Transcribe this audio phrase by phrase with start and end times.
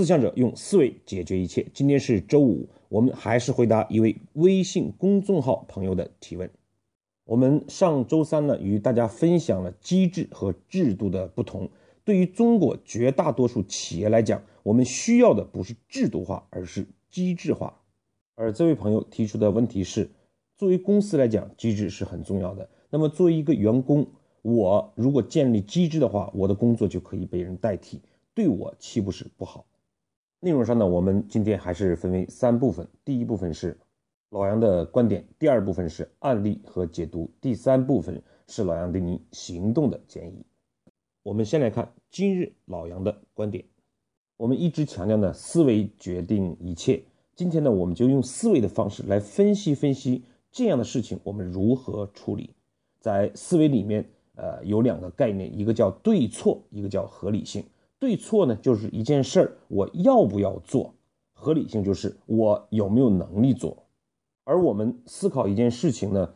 [0.00, 1.66] 思想者用思维解决一切。
[1.74, 6.50] 今天是周五，我们还是回答一位微信公众号朋友的提问。
[7.26, 11.68] 我们上周三呢，与大家分享了机制和制度的不同。
[12.02, 17.82] 对于中国绝大多数企业来讲，我们需要的不是制度化，而是机制化。
[18.36, 20.08] 而这位朋友提出的问题是：
[20.56, 22.66] 作为公司来讲，机制是很重要的。
[22.88, 24.06] 那么作为一个员工，
[24.40, 28.00] 我如果建立机制的话，我的工作就可以被人代替，
[28.32, 29.66] 对我岂不是不好？
[30.42, 32.88] 内容上呢，我们今天还是分为三部分。
[33.04, 33.78] 第一部分是
[34.30, 40.46] 老杨的观点，第二部分是案例和解读，第三部分是老杨对你行动的建议。
[41.22, 43.66] 我们先来看今日老杨的观点。
[44.38, 47.02] 我们一直强调呢，思维决定一切。
[47.36, 52.54] 今天呢，我们就用思维的方式来分析分析这样的事情，我们如何处理。
[52.98, 57.62] 在思维里面，呃，有两个概念，一个叫对错，一个叫合理性。
[58.00, 60.94] 对错呢，就是一件事儿我要不要做；
[61.34, 63.84] 合理性就是我有没有能力做。
[64.44, 66.32] 而我们思考一件事情呢，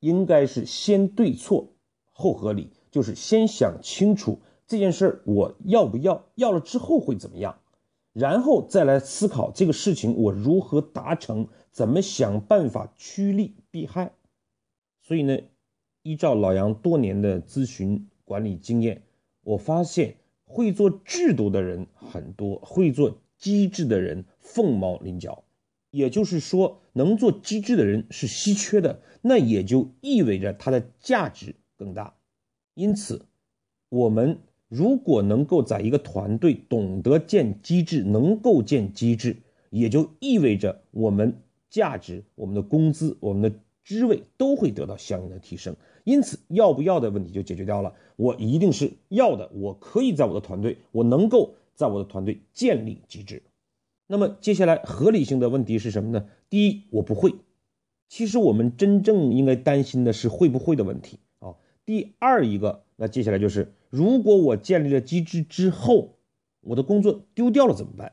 [0.00, 1.72] 应该是先对错
[2.12, 7.60] 后合理，就是先想清楚这件事儿我要不要，要了之后会怎么样，
[8.12, 14.12] 然后再来思考这个事情我如何达成，怎么想办法趋利避害。
[15.00, 15.38] 所以呢，
[16.02, 19.02] 依照老杨多年的咨询管理经验，
[19.42, 20.18] 我发现。
[20.56, 25.44] 会做制度的人很多，会做机制的人凤毛麟角。
[25.90, 32.14] 也就是说，能做机制的人是稀缺的，那也就意味着它的价值更大。
[32.72, 33.26] 因此，
[33.90, 39.36] 我们如果能够在一个团队懂得建机制，能够建机制，
[39.68, 43.60] 也就意味着我们价值、我们的工资、我们的。
[43.86, 47.94] 职位都会得到相应的提升，因此要不要的问题就解决掉了。
[48.14, 53.42] 我一定是要的，我可以在我的团队，我能够在我的团队建立机制。
[54.06, 56.28] 那么接下来合理性的问题是什么呢？
[56.48, 57.34] 第一，我不会。
[58.08, 61.56] 其实我们真正应该担心的是会不会的问题啊。
[61.84, 66.14] 第二一个，那接下来就是如果我建立了机制之后，
[66.60, 68.12] 我的工作丢掉了怎么办？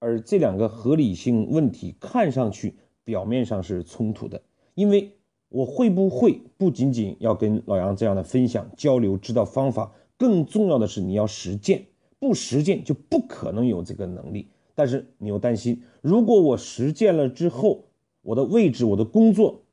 [0.00, 4.42] 而这两个合理性问题看上去表面上是冲突的。
[4.74, 5.12] 因为
[5.52, 11.86] 我会不会不仅仅要跟老杨这样的分享交流知道方法，更重要的是你要实践，
[12.18, 14.48] 不实践就不可能有这个能力。
[14.74, 17.84] 但是你又担心，如果我实践了之后，
[18.22, 19.64] 我的位置、我的工作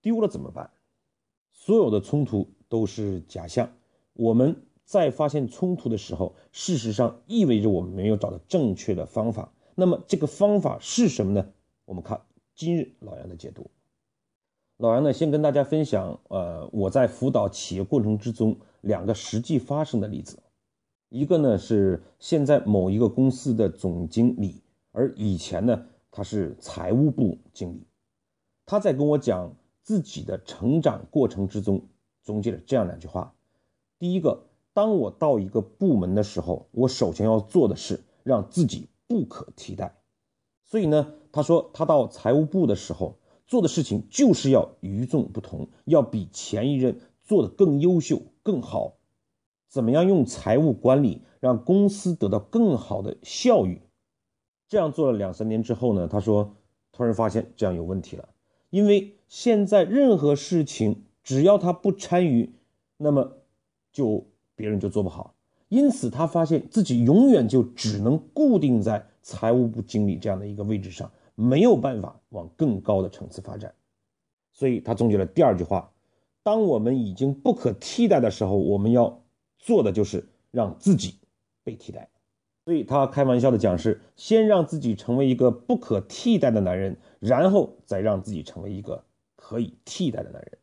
[0.00, 0.70] 丢了怎么办？
[1.52, 3.72] 所有的冲突都是假象。
[4.12, 9.52] 我们在发现冲突的时候，事实上意味着我们没有找到正确的方法。
[9.74, 11.48] 那么这个方法是什么呢？
[11.86, 12.20] 我们看
[12.54, 13.68] 今日老杨的解读。
[14.84, 20.38] 老杨呢，先跟大家分享，呃，我在辅导企业过程之中两个实际发生的例子。
[21.08, 24.60] 一个呢是现在某一个公司的总经理，
[24.92, 27.86] 而以前呢他是财务部经理。
[28.66, 31.80] 他在跟我讲自己的成长过程之中，
[32.22, 33.32] 总结了这样两句话：
[33.98, 34.38] 第一个，
[34.74, 39.96] 当我到一个部门的时候，我首先要做的是让自己不可替代。
[40.62, 43.16] 所以呢，他说他到财务部的时候。
[43.54, 48.94] 做的事情就是要与众不同，要比前一任做的更优秀、更好。
[49.68, 53.78] 怎么样用财务管理让公司得到更好的效益？
[54.66, 56.08] 这样做了两三年之后呢？
[56.08, 56.56] 他说，
[56.90, 58.28] 突然发现这样有问题了，
[58.70, 62.56] 因为现在任何事情只要他不参与，
[62.96, 63.36] 那么
[63.92, 64.26] 就
[64.56, 65.36] 别人就做不好。
[65.68, 71.12] 因此，他发现自己永远就只能固定在财务部经理这样的一个位置上。
[71.34, 73.74] 没有办法往更高的层次发展，
[74.52, 75.92] 所以他总结了第二句话：
[76.42, 79.22] 当我们已经不可替代的时候，我们要
[79.58, 81.18] 做的就是让自己
[81.62, 82.08] 被替代。
[82.64, 89.04] 所以他开玩笑的讲是：先让自己成为一个不可替代的男人，然后再让自己成为一个
[89.36, 90.58] 可以替代的男人。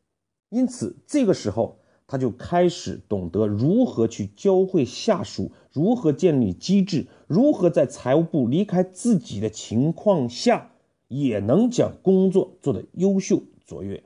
[0.49, 1.77] 因此，这个时候。
[2.11, 10.74] 他就开始懂得如何去教会下属，如何建立机制，如何在财务部离开自己的情况下，
[11.07, 14.03] 也能将工作做得优秀卓越。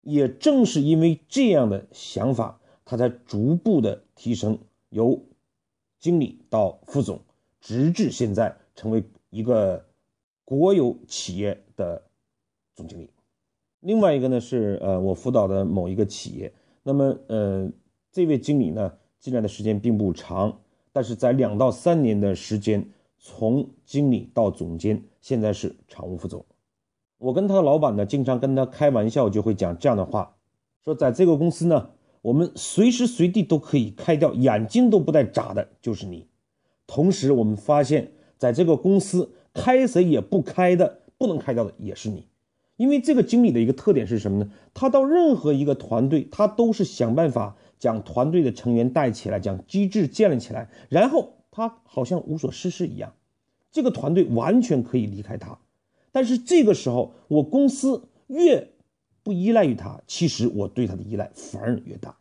[0.00, 4.58] 也正是因为这样的想法，他才逐步的提升，
[4.88, 5.20] 由
[6.00, 7.20] 经理到副总，
[7.60, 9.84] 直至现在成为一个
[10.46, 12.02] 国有企业的
[12.74, 13.10] 总经理。
[13.80, 16.54] 另外一个呢，是呃，我辅导的某一个企业。
[16.88, 17.68] 那么，呃，
[18.12, 20.60] 这位经理呢，进来的时间并不长，
[20.92, 22.88] 但是在两到三年的时间，
[23.18, 26.46] 从经理到总监，现在是常务副总。
[27.18, 30.36] 我跟他的老板呢，经常跟他开玩笑，就会讲这样的话，
[30.84, 31.90] 说在这个公司呢，
[32.22, 36.28] 我们随时随地都可以开掉，眼睛都不带眨的，就是你。
[36.86, 42.28] 同时，我们发现，在这个公司开谁也不开的，不能开掉的也是你。
[42.76, 44.50] 因为这个经理的一个特点是什么呢？
[44.74, 53.14] 他到任何一个团队，他都是想办法将团队的成员带起来，将机制建立起来，然后他好像无所事事一样，
[53.72, 55.58] 这个团队完全可以离开他。
[56.12, 58.72] 但是这个时候，我公司越
[59.22, 62.18] 不依赖于他，其实我对他的依赖反而越大。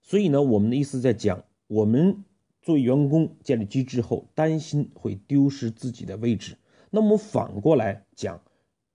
[0.00, 2.24] 所以呢，我们的意思在讲，我们
[2.62, 6.56] 作为员工建立机制后，担心会丢失自己的位置。
[6.90, 8.40] 那么反过来讲。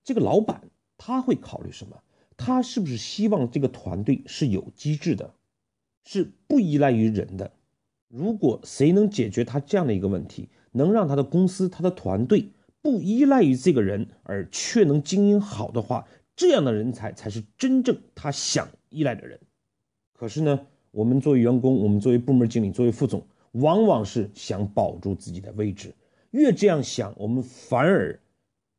[0.03, 0.63] 这个老板
[1.03, 2.03] 他会考虑什么？
[2.37, 5.33] 他是不是希望这个团队是有机制的，
[6.05, 7.51] 是不依赖于人的？
[8.07, 12.49] 如果谁能解决他这样的一个问题，能让他的公司、他的团队
[12.83, 19.39] 不依赖于这个人，而却能经营好的话，这样的人才才是真正他想依赖的人。
[20.13, 25.95] 可是呢，我们作为员工，我们作为部门经理，作为副总，往往是想保住自己的位置，
[26.29, 28.19] 越这样想，我们反而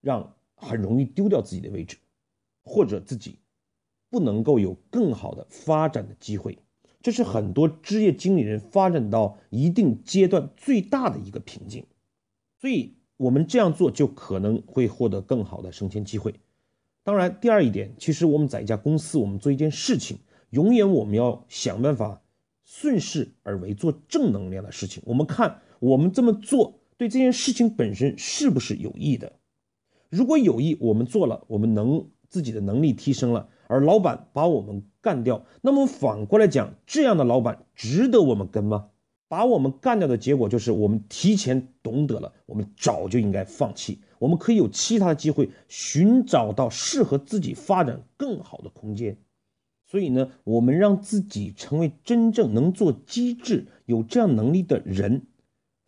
[0.00, 0.32] 让。
[0.64, 1.96] 很容易丢掉自己的位置，
[2.62, 3.38] 或者自己
[4.10, 6.58] 不能够有更好的发展的机会，
[7.00, 11.84] 这是很多职业经理人发展到一定阶段最大的一个瓶颈。
[12.60, 16.34] 所以，我们这样做就可能会获得更好的升迁机会。
[17.02, 20.18] 当然，第二一点，其实我们在一家公司，我们做一件事情，
[20.50, 22.22] 永远我们要想办法
[22.62, 25.02] 顺势而为，做正能量的事情。
[25.06, 29.32] 我们看我们这么做对这件事情本身是不是有益的。
[30.08, 38.88] 如果有意，我们做了，我们能自己的能力提升了，而老板把我们干掉，那么反过来讲，这样的老板值得我们跟吗？
[39.28, 49.18] 把我们干掉的结果就是我们提前懂得了，我们早就应该放弃，我们可以有其他的机会，寻找到适合自己发展更好的空间。
[49.86, 55.26] 所以呢，我们让自己成为真正能做机制、有这样能力的人，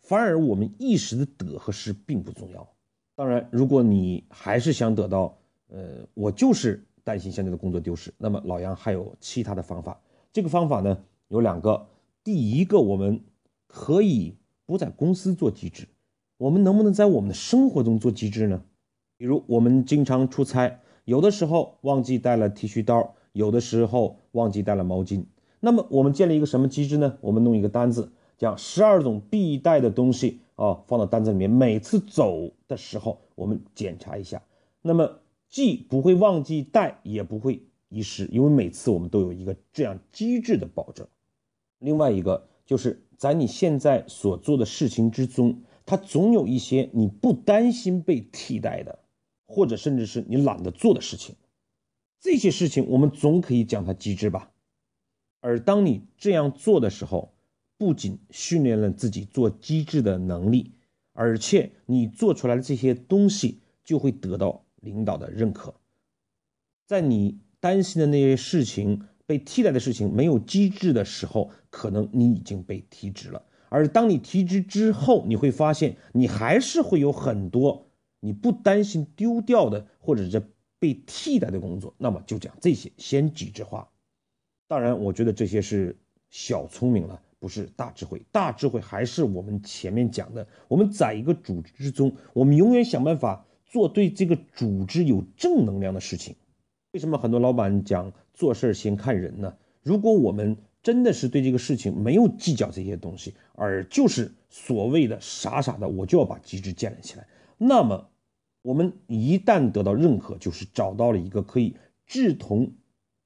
[0.02, 2.68] 反而我们一时的得和失并不重要。
[3.16, 5.38] 当然，如果你还是想得到，
[5.68, 10.00] 呃，我就是担心现在的工作丢失，那么老杨还有其他的方法。
[10.32, 11.86] 这个方法呢有两个，
[12.22, 13.20] 第一个，我们
[13.66, 15.88] 可以不在公司做机制，
[16.36, 18.62] 我们能不能在我们的生活中做机制呢？
[19.16, 25.24] 比如我们经常出差，有的时候忘记带了剃须刀，有的时候忘记带了毛巾，
[25.60, 27.18] 那么我们建立一个什么机制呢？
[27.20, 30.40] 我们弄一个单子，讲十二种必带的东西。
[30.56, 34.40] 啊，放到单子里面，每次走的时候我们检查一下，
[34.82, 35.18] 那么
[35.54, 41.06] 既不会忘记带，也不会遗失，因为每次我们都有一个这样机制的保证。
[41.78, 48.98] 另外一个就是在你现在所做的事情之中，它总有一些你不担心被替代的，
[49.46, 51.36] 或者甚至是你懒得做的事情，
[52.18, 54.50] 这些事情我们总可以讲它机制吧。
[55.38, 57.32] 而当你这样做的时候，
[57.78, 60.72] 不仅训练了自己做机制的能力，
[61.12, 65.74] 而且你做出来的这些东西就会得到领导的认可。
[66.86, 73.42] 在你担心的那些事情被替代的事情没有机制的时候，可能你已经被提职了。
[73.70, 77.88] 而当你提职之后，你会发现你还是会有很多
[78.20, 80.40] 你不担心丢掉的或者是
[80.78, 81.94] 被替代的工作。
[81.98, 83.88] 那么就讲这些，先机制化。
[84.68, 85.96] 当然，我觉得这些是
[86.30, 87.20] 小聪明了。
[87.40, 90.48] 不是大智慧，大智慧还是我们前面讲的。
[90.66, 93.44] 我们在一个组织之中，我们永远想办法
[93.74, 96.36] 做对这个组织有正能量的事情。
[96.92, 99.56] 为什么很多老板讲做事先看人呢？
[99.82, 107.26] 如果我们真的是对这个事情没有计较这些东西，而就是所谓的傻傻的我就要把机制建立起来，
[107.58, 108.08] 那么
[108.62, 111.74] 我们一旦得到认可，就是找到了一个可以
[112.06, 112.74] 志同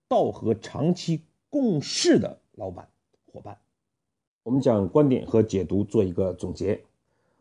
[0.08, 2.88] 道合、长期共事的老板
[3.26, 3.58] 伙伴。
[4.44, 6.80] 我们讲观点和解读，做一个总结。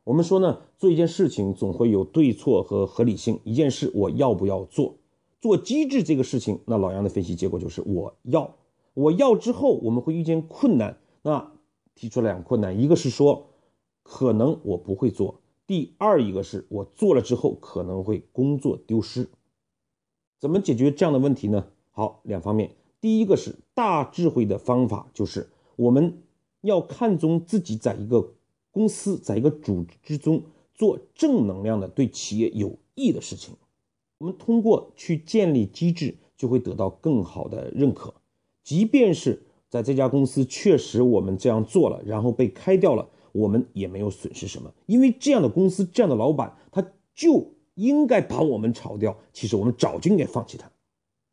[0.08, 3.42] 我们说呢，做一件事情总会有对错和合理性。
[3.44, 4.96] 一件事我要不要做？
[5.42, 8.56] 做机制这个事情，那老杨的分析结果就是我要。
[8.94, 10.98] 我要之后，我们会遇见困难。
[11.24, 11.52] 那
[11.94, 13.48] 提出两个困难，一个是说
[14.02, 19.28] 可能我不会做；第二一个是我做了之后可能会工作丢失。
[20.40, 21.68] 怎么解决这样的问题呢？
[21.92, 22.78] 好，两方面。
[23.02, 26.24] 第一个是大智慧的方法，就是我们。
[26.62, 28.32] 要看重自己在一个
[28.78, 30.44] 公司，在一个组织之中
[30.76, 33.56] 做正能量的、对企业有益的事情。
[34.20, 38.14] 我们通过去建立机制，就会得到更好的认可。
[38.64, 49.18] 即便是在这家公司确实我们这样做了，然后被开掉了，我们也没有损失什么，因为这样的公司、这样的老板，他就应该把我们炒掉。
[49.34, 50.72] 其实我们早就应该放弃他，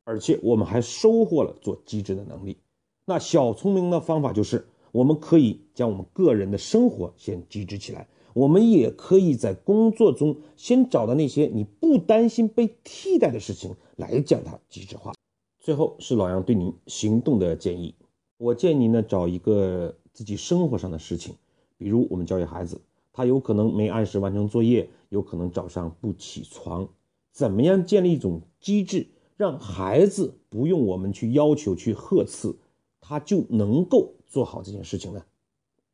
[0.05, 2.57] 而且我们还收获了做机制的能力。
[3.05, 4.67] 那小聪明的方法就是。
[4.95, 15.13] 我们可以将我们个人的生活先机制起来，我们也可以在工作中先找到那些你不担心被替代的事情来将它机制化。
[15.59, 17.93] 最后是老杨对您行动的建议，
[18.39, 21.35] 我建议您呢找一个自己生活上的事情，
[21.77, 22.81] 比如我们教育孩子，
[23.13, 26.89] 他有可能没按时完成作业，有可能早上不起床，
[27.33, 32.55] 怎么样建立一种机制，让孩子不用我们去要求去呵斥，
[33.01, 35.25] 他就能够做好这件事情呢？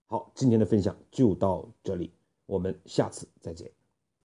[0.06, 2.10] 好，今天的分享就到这里，
[2.46, 3.70] 我们下次再见。